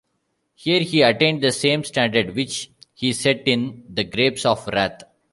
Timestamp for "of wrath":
4.47-5.03